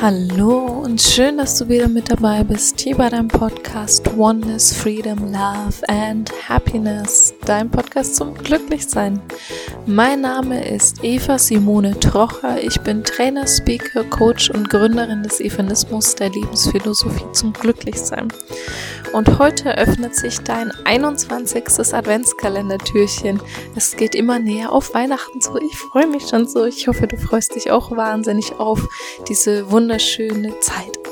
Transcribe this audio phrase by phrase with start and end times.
[0.00, 5.18] Hallo und schön, dass du wieder mit dabei bist hier bei deinem Podcast Oneness, Freedom,
[5.32, 9.20] Love and Happiness, dein Podcast zum Glücklichsein.
[9.90, 12.62] Mein Name ist Eva Simone Trocher.
[12.62, 18.28] Ich bin Trainer, Speaker, Coach und Gründerin des Evanismus der Lebensphilosophie zum Glücklichsein.
[19.14, 21.94] Und heute öffnet sich dein 21.
[21.94, 23.40] Adventskalendertürchen.
[23.76, 25.56] Es geht immer näher auf Weihnachten zu.
[25.56, 26.66] Ich freue mich schon so.
[26.66, 28.86] Ich hoffe, du freust dich auch wahnsinnig auf
[29.26, 31.07] diese wunderschöne Zeit.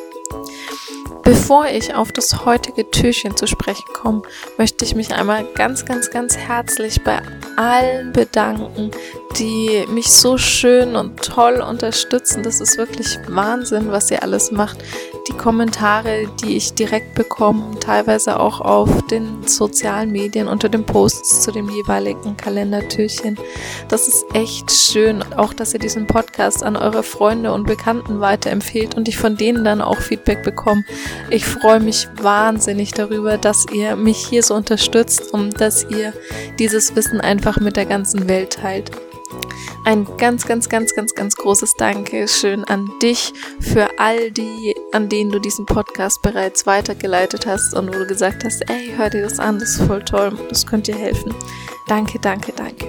[1.47, 4.23] Bevor ich auf das heutige Türchen zu sprechen komme,
[4.59, 7.23] möchte ich mich einmal ganz, ganz, ganz herzlich bei
[7.55, 8.91] allen bedanken,
[9.39, 12.43] die mich so schön und toll unterstützen.
[12.43, 14.79] Das ist wirklich Wahnsinn, was ihr alles macht.
[15.29, 21.43] Die Kommentare, die ich direkt bekomme, teilweise auch auf den sozialen Medien unter den Posts
[21.43, 23.37] zu dem jeweiligen Kalendertürchen.
[23.89, 25.25] Das ist echt schön.
[25.37, 29.65] Auch, dass ihr diesen Podcast an eure Freunde und Bekannten weiterempfehlt und ich von denen
[29.65, 30.85] dann auch Feedback bekomme.
[31.31, 36.13] Ich freue mich wahnsinnig darüber, dass ihr mich hier so unterstützt und dass ihr
[36.61, 38.93] dieses Wissen einfach mit der ganzen Welt teilt.
[39.87, 45.31] Ein ganz, ganz, ganz, ganz, ganz großes Dankeschön an dich für all die, an denen
[45.31, 49.39] du diesen Podcast bereits weitergeleitet hast und wo du gesagt hast, ey, hör dir das
[49.39, 51.33] an, das ist voll toll, das könnte dir helfen.
[51.87, 52.89] Danke, danke, danke.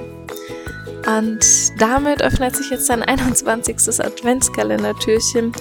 [1.06, 1.46] Und
[1.80, 3.76] damit öffnet sich jetzt dein 21.
[4.00, 5.52] Adventskalendertürchen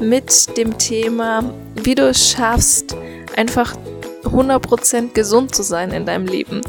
[0.00, 2.96] mit dem Thema, wie du es schaffst,
[3.36, 3.76] einfach
[4.22, 6.62] 100% gesund zu sein in deinem Leben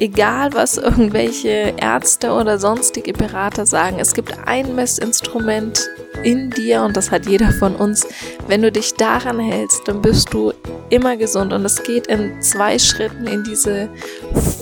[0.00, 5.88] egal was irgendwelche Ärzte oder sonstige Berater sagen, es gibt ein Messinstrument
[6.24, 8.06] in dir und das hat jeder von uns.
[8.48, 10.52] Wenn du dich daran hältst, dann bist du
[10.88, 13.88] immer gesund und es geht in zwei Schritten in diese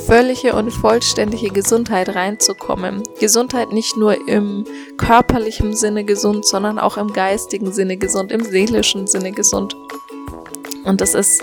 [0.06, 3.02] völlige und vollständige Gesundheit reinzukommen.
[3.20, 4.64] Gesundheit nicht nur im
[4.96, 9.74] körperlichen Sinne gesund, sondern auch im geistigen Sinne gesund, im seelischen Sinne gesund.
[10.84, 11.42] Und das ist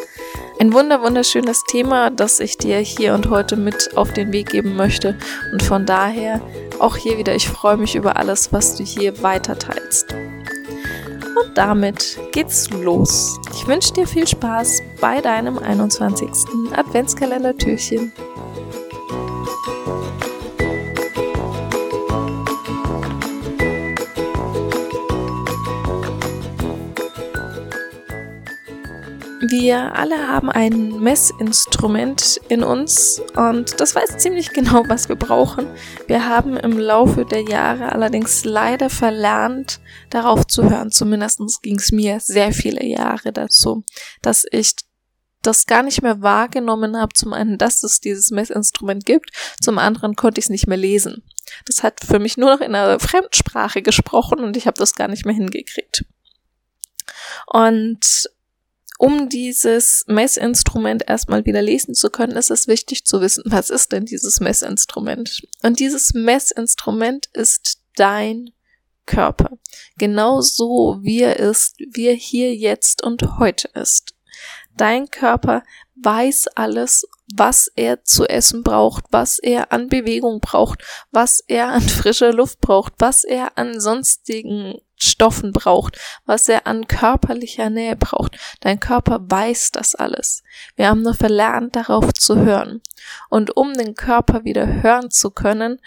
[0.60, 4.76] ein wunder wunderschönes Thema, das ich dir hier und heute mit auf den Weg geben
[4.76, 5.18] möchte.
[5.52, 6.42] Und von daher
[6.80, 10.14] auch hier wieder, ich freue mich über alles, was du hier weiter teilst.
[10.14, 13.40] Und damit geht's los.
[13.54, 16.30] Ich wünsche dir viel Spaß bei deinem 21.
[16.74, 18.14] Adventskalender-Türchen.
[29.48, 35.68] Wir alle haben ein Messinstrument in uns und das weiß ziemlich genau, was wir brauchen.
[36.08, 40.92] Wir haben im Laufe der Jahre allerdings leider verlernt, darauf zu hören.
[40.92, 43.84] Zumindest ging es mir sehr viele Jahre dazu,
[44.24, 44.74] dass ich
[45.44, 47.14] das gar nicht mehr wahrgenommen habe.
[47.14, 49.30] Zum einen, dass es dieses Messinstrument gibt,
[49.62, 51.24] zum anderen konnte ich es nicht mehr lesen.
[51.66, 55.08] Das hat für mich nur noch in einer Fremdsprache gesprochen und ich habe das gar
[55.08, 56.04] nicht mehr hingekriegt.
[57.46, 58.28] Und
[58.98, 63.92] um dieses Messinstrument erstmal wieder lesen zu können, ist es wichtig zu wissen, was ist
[63.92, 65.42] denn dieses Messinstrument?
[65.64, 68.52] Und dieses Messinstrument ist dein
[69.06, 69.58] Körper.
[69.98, 74.16] Genauso wie er ist, wie er hier jetzt und heute ist.
[74.76, 75.64] Dein Körper
[76.02, 81.82] weiß alles, was er zu essen braucht, was er an Bewegung braucht, was er an
[81.82, 88.38] frischer Luft braucht, was er an sonstigen Stoffen braucht, was er an körperlicher Nähe braucht.
[88.62, 90.44] Dein Körper weiß das alles.
[90.76, 92.82] Wir haben nur verlernt, darauf zu hören.
[93.30, 95.80] Und um den Körper wieder hören zu können,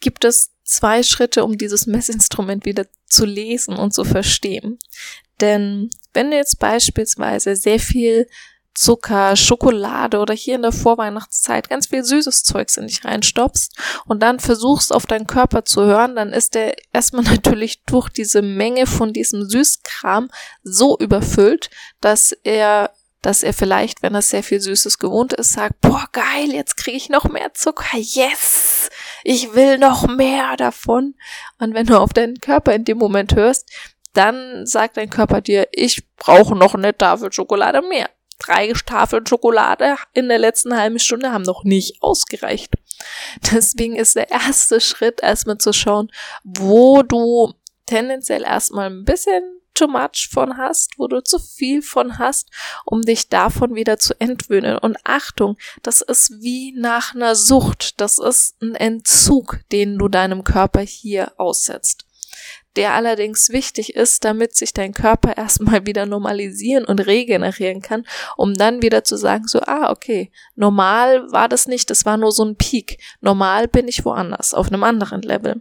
[0.00, 4.78] gibt es zwei Schritte, um dieses Messinstrument wieder zu lesen und zu verstehen.
[5.40, 8.28] Denn wenn du jetzt beispielsweise sehr viel
[8.74, 13.70] Zucker, Schokolade oder hier in der Vorweihnachtszeit ganz viel süßes Zeugs in dich reinstopfst
[14.06, 18.42] und dann versuchst auf deinen Körper zu hören, dann ist der erstmal natürlich durch diese
[18.42, 20.30] Menge von diesem Süßkram
[20.62, 22.90] so überfüllt, dass er
[23.22, 26.98] dass er vielleicht, wenn er sehr viel Süßes gewohnt ist, sagt, boah, geil, jetzt kriege
[26.98, 28.90] ich noch mehr Zucker, yes,
[29.22, 31.14] ich will noch mehr davon.
[31.58, 33.70] Und wenn du auf deinen Körper in dem Moment hörst,
[34.12, 38.10] dann sagt dein Körper dir, ich brauche noch eine Tafel Schokolade mehr
[38.46, 42.72] drei Tafeln Schokolade in der letzten halben Stunde haben noch nicht ausgereicht.
[43.52, 46.10] Deswegen ist der erste Schritt erstmal zu schauen,
[46.42, 47.52] wo du
[47.86, 49.42] tendenziell erstmal ein bisschen
[49.74, 52.48] too much von hast, wo du zu viel von hast,
[52.84, 54.78] um dich davon wieder zu entwöhnen.
[54.78, 58.00] Und Achtung, das ist wie nach einer Sucht.
[58.00, 62.06] Das ist ein Entzug, den du deinem Körper hier aussetzt
[62.76, 68.06] der allerdings wichtig ist, damit sich dein Körper erstmal wieder normalisieren und regenerieren kann,
[68.36, 72.32] um dann wieder zu sagen, so, ah, okay, normal war das nicht, das war nur
[72.32, 72.98] so ein Peak.
[73.20, 75.60] Normal bin ich woanders, auf einem anderen Level.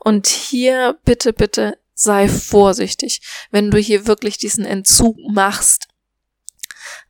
[0.00, 5.88] Und hier bitte, bitte sei vorsichtig, wenn du hier wirklich diesen Entzug machst.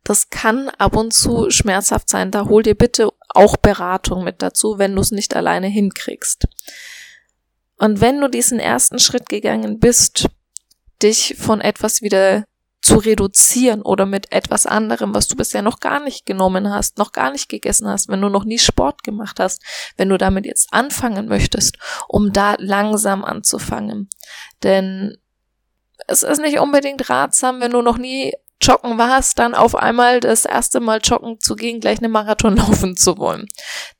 [0.04, 2.30] Das kann ab und zu schmerzhaft sein.
[2.30, 6.48] Da hol dir bitte auch Beratung mit dazu, wenn du es nicht alleine hinkriegst.
[7.82, 10.28] Und wenn du diesen ersten Schritt gegangen bist,
[11.02, 12.44] dich von etwas wieder
[12.80, 17.10] zu reduzieren oder mit etwas anderem, was du bisher noch gar nicht genommen hast, noch
[17.10, 19.64] gar nicht gegessen hast, wenn du noch nie Sport gemacht hast,
[19.96, 21.76] wenn du damit jetzt anfangen möchtest,
[22.06, 24.08] um da langsam anzufangen.
[24.62, 25.16] Denn
[26.06, 28.32] es ist nicht unbedingt ratsam, wenn du noch nie
[28.62, 32.96] joggen warst, dann auf einmal das erste Mal joggen zu gehen, gleich eine Marathon laufen
[32.96, 33.48] zu wollen.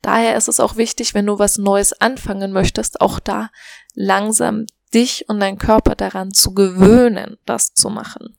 [0.01, 3.49] Daher ist es auch wichtig, wenn du was Neues anfangen möchtest, auch da
[3.93, 8.37] langsam dich und dein Körper daran zu gewöhnen, das zu machen.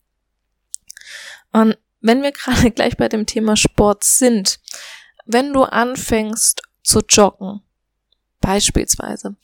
[1.52, 4.60] Und wenn wir gerade gleich bei dem Thema Sport sind,
[5.26, 7.62] wenn du anfängst zu joggen,
[8.40, 9.36] beispielsweise,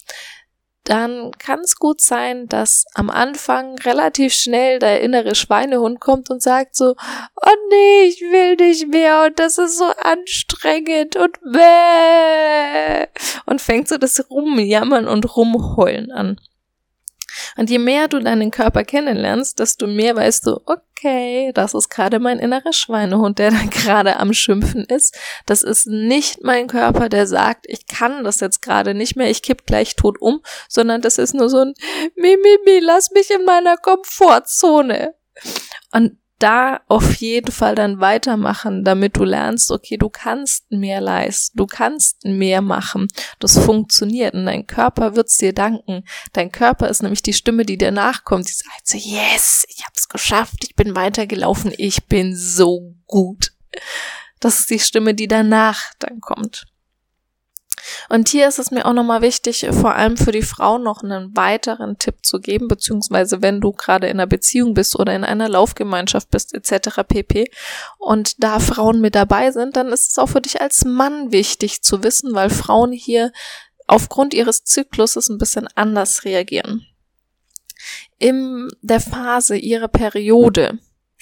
[0.90, 6.42] dann kann es gut sein, dass am Anfang relativ schnell der innere Schweinehund kommt und
[6.42, 6.96] sagt so,
[7.36, 13.06] oh nee, ich will nicht mehr und das ist so anstrengend und bäh
[13.46, 16.40] und fängt so das Rumjammern und Rumheulen an.
[17.56, 22.18] Und je mehr du deinen Körper kennenlernst, desto mehr weißt du, okay, das ist gerade
[22.18, 25.18] mein innerer Schweinehund, der da gerade am Schimpfen ist.
[25.46, 29.42] Das ist nicht mein Körper, der sagt, ich kann das jetzt gerade nicht mehr, ich
[29.42, 31.74] kipp gleich tot um, sondern das ist nur so ein
[32.16, 35.14] Mimimi, mi, mi, lass mich in meiner Komfortzone.
[35.92, 41.56] Und da auf jeden Fall dann weitermachen, damit du lernst, okay, du kannst mehr leisten,
[41.56, 43.08] du kannst mehr machen.
[43.38, 46.04] Das funktioniert und dein Körper wird's dir danken.
[46.32, 48.48] Dein Körper ist nämlich die Stimme, die dir nachkommt.
[48.48, 53.52] Die sagt so, yes, ich hab's geschafft, ich bin weitergelaufen, ich bin so gut.
[54.40, 56.66] Das ist die Stimme, die danach dann kommt.
[58.08, 61.36] Und hier ist es mir auch nochmal wichtig, vor allem für die Frauen noch einen
[61.36, 65.48] weiteren Tipp zu geben, beziehungsweise wenn du gerade in einer Beziehung bist oder in einer
[65.48, 67.02] Laufgemeinschaft bist, etc.
[67.06, 67.50] pp.
[67.98, 71.82] Und da Frauen mit dabei sind, dann ist es auch für dich als Mann wichtig
[71.82, 73.32] zu wissen, weil Frauen hier
[73.86, 76.86] aufgrund ihres Zykluses ein bisschen anders reagieren.
[78.18, 80.78] In der Phase ihrer Periode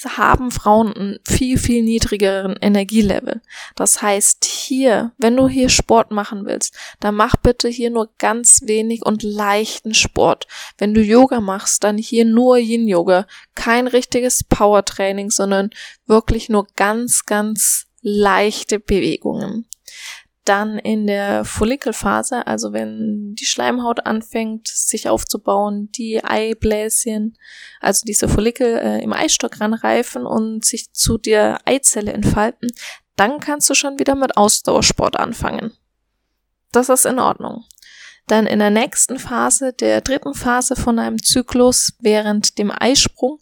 [0.06, 3.40] haben Frauen einen viel, viel niedrigeren Energielevel.
[3.74, 8.60] Das heißt, hier, wenn du hier Sport machen willst, dann mach bitte hier nur ganz
[8.64, 10.46] wenig und leichten Sport.
[10.76, 13.26] Wenn du Yoga machst, dann hier nur Yin-Yoga.
[13.54, 15.70] Kein richtiges Power-Training, sondern
[16.06, 19.66] wirklich nur ganz, ganz leichte Bewegungen
[20.48, 27.36] dann in der Follikelphase, also wenn die Schleimhaut anfängt, sich aufzubauen, die Eibläschen,
[27.80, 32.70] also diese Follikel äh, im Eistock ranreifen und sich zu der Eizelle entfalten,
[33.18, 35.72] dann kannst du schon wieder mit Ausdauersport anfangen.
[36.72, 37.64] Das ist in Ordnung.
[38.26, 43.38] Dann in der nächsten Phase, der dritten Phase von einem Zyklus während dem Eisprung,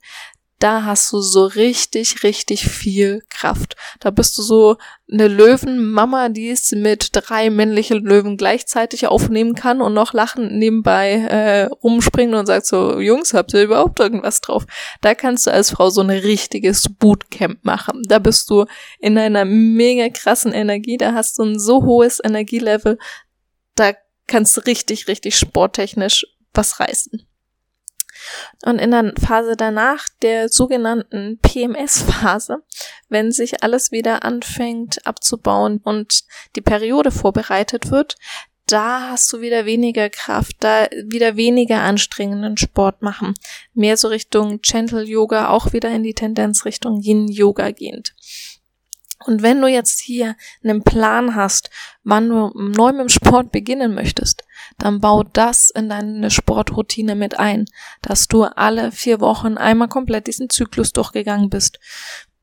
[0.58, 3.76] da hast du so richtig, richtig viel Kraft.
[4.00, 4.76] Da bist du so
[5.10, 11.12] eine Löwenmama, die es mit drei männlichen Löwen gleichzeitig aufnehmen kann und noch lachend nebenbei
[11.12, 14.64] äh, rumspringen und sagt so, Jungs, habt ihr überhaupt irgendwas drauf?
[15.02, 18.02] Da kannst du als Frau so ein richtiges Bootcamp machen.
[18.08, 18.64] Da bist du
[18.98, 22.98] in einer mega krassen Energie, da hast du ein so hohes Energielevel,
[23.74, 23.92] da
[24.26, 27.26] kannst du richtig, richtig sporttechnisch was reißen.
[28.64, 32.62] Und in der Phase danach, der sogenannten PMS-Phase,
[33.08, 36.24] wenn sich alles wieder anfängt abzubauen und
[36.56, 38.16] die Periode vorbereitet wird,
[38.66, 43.34] da hast du wieder weniger Kraft, da wieder weniger anstrengenden Sport machen.
[43.74, 48.14] Mehr so Richtung Gentle Yoga, auch wieder in die Tendenz Richtung Yin Yoga gehend.
[49.24, 51.70] Und wenn du jetzt hier einen Plan hast,
[52.02, 54.44] wann du neu mit dem Sport beginnen möchtest,
[54.78, 57.66] dann bau das in deine Sportroutine mit ein,
[58.02, 61.78] dass du alle vier Wochen einmal komplett diesen Zyklus durchgegangen bist.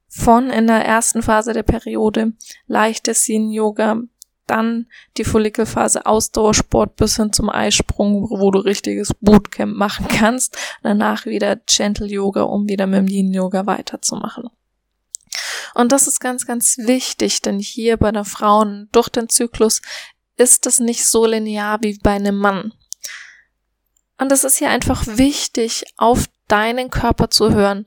[0.08, 2.34] Von in der ersten Phase der Periode
[2.68, 4.02] leichtes Yin-Yoga,
[4.48, 10.58] dann die Follikelphase Ausdauersport bis hin zum Eisprung, wo du richtiges Bootcamp machen kannst.
[10.84, 14.50] Danach wieder Gentle Yoga, um wieder mit dem Yin Yoga weiterzumachen.
[15.74, 19.82] Und das ist ganz, ganz wichtig, denn hier bei der Frauen durch den Zyklus
[20.38, 22.74] ist es nicht so linear wie bei einem Mann.
[24.18, 27.86] Und es ist hier einfach wichtig, auf deinen Körper zu hören.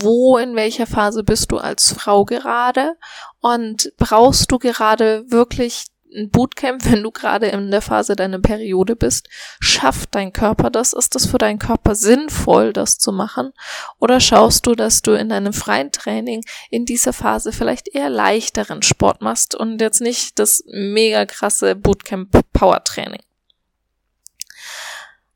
[0.00, 2.96] Wo, in welcher Phase bist du als Frau gerade?
[3.40, 5.86] Und brauchst du gerade wirklich
[6.16, 9.28] ein Bootcamp, wenn du gerade in der Phase deiner Periode bist?
[9.60, 10.92] Schafft dein Körper das?
[10.92, 13.52] Ist es für deinen Körper sinnvoll, das zu machen?
[13.98, 18.82] Oder schaust du, dass du in deinem freien Training in dieser Phase vielleicht eher leichteren
[18.82, 23.22] Sport machst und jetzt nicht das mega krasse Bootcamp Power Training?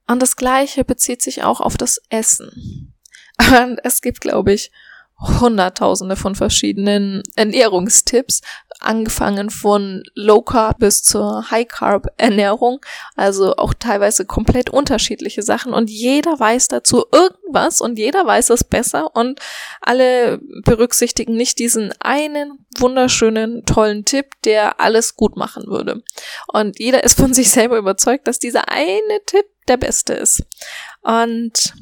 [0.07, 2.97] Und das Gleiche bezieht sich auch auf das Essen.
[3.63, 4.73] Und es gibt, glaube ich,
[5.21, 8.41] Hunderttausende von verschiedenen Ernährungstipps,
[8.79, 12.81] angefangen von Low Carb bis zur High Carb Ernährung,
[13.17, 18.65] also auch teilweise komplett unterschiedliche Sachen und jeder weiß dazu irgendwas und jeder weiß es
[18.65, 19.41] besser und
[19.83, 26.03] alle berücksichtigen nicht diesen einen wunderschönen, tollen Tipp, der alles gut machen würde.
[26.47, 30.43] Und jeder ist von sich selber überzeugt, dass dieser eine Tipp der beste ist.
[31.03, 31.75] Und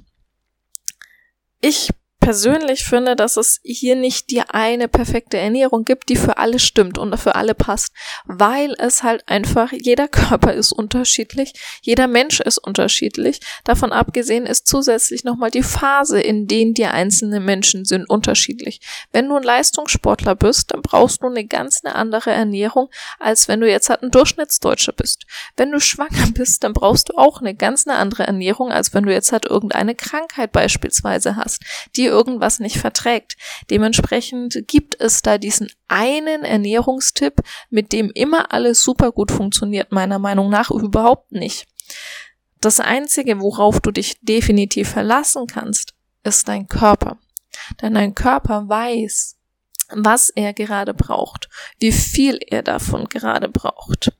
[1.61, 1.90] ich
[2.28, 6.99] persönlich finde, dass es hier nicht die eine perfekte Ernährung gibt, die für alle stimmt
[6.99, 7.94] und für alle passt,
[8.26, 13.40] weil es halt einfach, jeder Körper ist unterschiedlich, jeder Mensch ist unterschiedlich.
[13.64, 18.82] Davon abgesehen ist zusätzlich nochmal die Phase, in denen die einzelnen Menschen sind, unterschiedlich.
[19.11, 23.62] Wenn du ein Leistungssportler bist, dann brauchst du eine ganz eine andere Ernährung, als wenn
[23.62, 25.25] du jetzt halt ein Durchschnittsdeutscher bist.
[25.56, 29.04] Wenn du schwanger bist, dann brauchst du auch eine ganz eine andere Ernährung, als wenn
[29.04, 31.62] du jetzt halt irgendeine Krankheit beispielsweise hast,
[31.97, 33.37] die irgendwas nicht verträgt.
[33.70, 40.18] Dementsprechend gibt es da diesen einen Ernährungstipp, mit dem immer alles super gut funktioniert, meiner
[40.18, 41.66] Meinung nach überhaupt nicht.
[42.60, 45.94] Das Einzige, worauf du dich definitiv verlassen kannst,
[46.25, 47.18] ist dein Körper.
[47.80, 49.37] Denn dein Körper weiß,
[49.90, 51.48] was er gerade braucht,
[51.78, 54.12] wie viel er davon gerade braucht.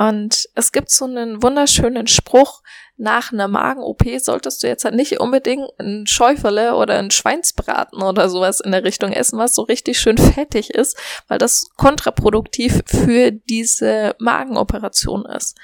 [0.00, 2.62] Und es gibt so einen wunderschönen Spruch,
[2.96, 8.30] nach einer Magen-OP solltest du jetzt halt nicht unbedingt ein Schäuferle oder ein Schweinsbraten oder
[8.30, 10.96] sowas in der Richtung essen, was so richtig schön fettig ist,
[11.28, 15.58] weil das kontraproduktiv für diese Magenoperation ist.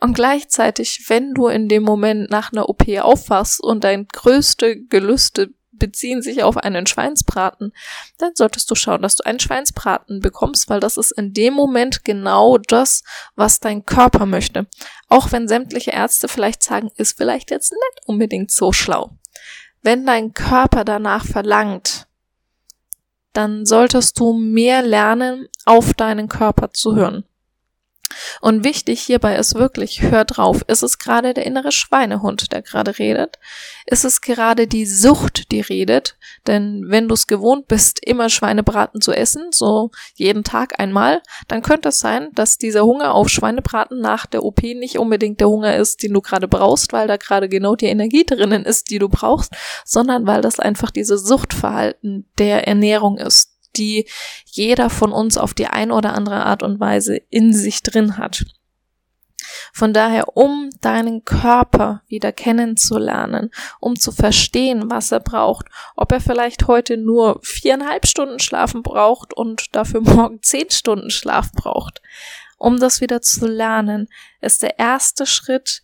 [0.00, 5.50] Und gleichzeitig, wenn du in dem Moment nach einer OP aufwachst und dein größte Gelüste
[5.78, 7.72] beziehen sich auf einen Schweinsbraten,
[8.18, 12.04] dann solltest du schauen, dass du einen Schweinsbraten bekommst, weil das ist in dem Moment
[12.04, 13.02] genau das,
[13.36, 14.66] was dein Körper möchte.
[15.08, 19.10] Auch wenn sämtliche Ärzte vielleicht sagen, ist vielleicht jetzt nicht unbedingt so schlau.
[19.82, 22.06] Wenn dein Körper danach verlangt,
[23.32, 27.24] dann solltest du mehr lernen, auf deinen Körper zu hören.
[28.40, 32.98] Und wichtig hierbei ist wirklich, hör drauf, ist es gerade der innere Schweinehund, der gerade
[32.98, 33.38] redet?
[33.86, 36.16] Ist es gerade die Sucht, die redet?
[36.46, 41.62] Denn wenn du es gewohnt bist, immer Schweinebraten zu essen, so jeden Tag einmal, dann
[41.62, 45.76] könnte es sein, dass dieser Hunger auf Schweinebraten nach der OP nicht unbedingt der Hunger
[45.76, 49.08] ist, den du gerade brauchst, weil da gerade genau die Energie drinnen ist, die du
[49.08, 49.52] brauchst,
[49.84, 54.06] sondern weil das einfach dieses Suchtverhalten der Ernährung ist die
[54.44, 58.44] jeder von uns auf die ein oder andere Art und Weise in sich drin hat.
[59.72, 65.66] Von daher, um deinen Körper wieder kennenzulernen, um zu verstehen, was er braucht,
[65.96, 71.52] ob er vielleicht heute nur viereinhalb Stunden schlafen braucht und dafür morgen zehn Stunden Schlaf
[71.52, 72.02] braucht,
[72.56, 74.08] um das wieder zu lernen,
[74.40, 75.82] ist der erste Schritt,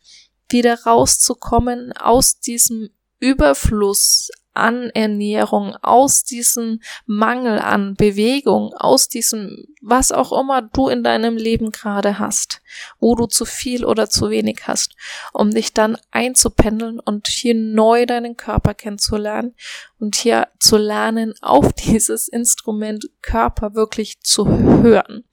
[0.48, 10.12] wieder rauszukommen aus diesem Überfluss an Ernährung, aus diesem Mangel an Bewegung, aus diesem, was
[10.12, 12.62] auch immer du in deinem Leben gerade hast,
[13.00, 14.96] wo du zu viel oder zu wenig hast,
[15.32, 19.54] um dich dann einzupendeln und hier neu deinen Körper kennenzulernen
[19.99, 25.25] und hier zu lernen, auf dieses Instrument Körper wirklich zu hören.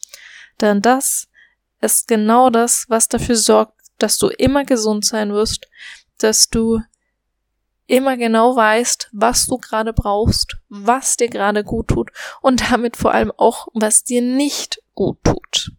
[0.60, 1.28] Denn das
[1.82, 5.68] ist genau das, was dafür sorgt, dass du immer gesund sein wirst,
[6.18, 6.82] dass du
[7.92, 12.10] immer genau weißt, was du gerade brauchst, was dir gerade gut tut
[12.42, 15.72] und damit vor allem auch, was dir nicht gut tut.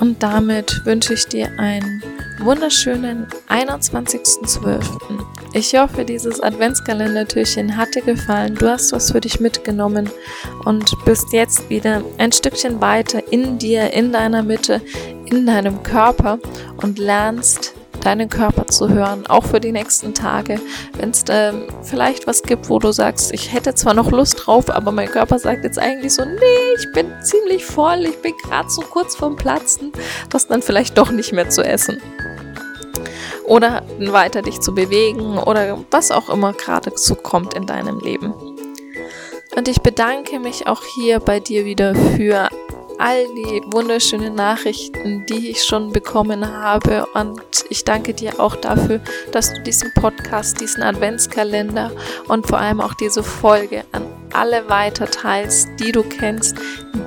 [0.00, 2.02] Und damit wünsche ich dir einen
[2.40, 5.43] wunderschönen 21.12.
[5.56, 8.56] Ich hoffe, dieses Adventskalendertürchen hat dir gefallen.
[8.56, 10.10] Du hast was für dich mitgenommen
[10.64, 14.82] und bist jetzt wieder ein Stückchen weiter in dir, in deiner Mitte,
[15.26, 16.40] in deinem Körper
[16.78, 20.60] und lernst deinen Körper zu hören, auch für die nächsten Tage.
[20.98, 24.68] Wenn es da vielleicht was gibt, wo du sagst, ich hätte zwar noch Lust drauf,
[24.68, 28.68] aber mein Körper sagt jetzt eigentlich so, nee, ich bin ziemlich voll, ich bin gerade
[28.68, 29.92] so kurz vorm Platzen,
[30.30, 32.02] das dann vielleicht doch nicht mehr zu essen
[33.44, 38.34] oder weiter dich zu bewegen oder was auch immer gerade so kommt in deinem Leben.
[39.56, 42.48] Und ich bedanke mich auch hier bei dir wieder für
[42.98, 47.06] all die wunderschönen Nachrichten, die ich schon bekommen habe.
[47.14, 49.00] Und ich danke dir auch dafür,
[49.32, 51.92] dass du diesen Podcast, diesen Adventskalender
[52.28, 56.56] und vor allem auch diese Folge an alle weiter teilst, die du kennst,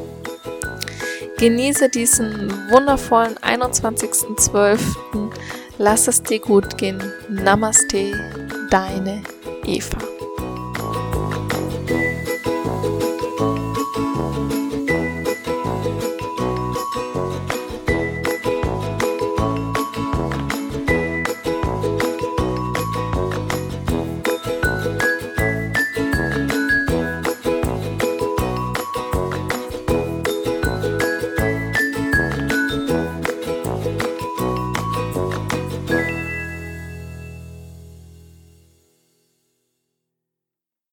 [1.39, 4.81] Genieße diesen wundervollen 21.12.
[5.79, 7.01] Lass es dir gut gehen.
[7.29, 8.11] Namaste,
[8.71, 9.23] deine
[9.65, 10.18] Eva.